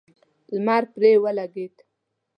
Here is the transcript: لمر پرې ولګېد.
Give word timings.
لمر 0.53 0.83
پرې 0.93 1.11
ولګېد. 1.23 1.75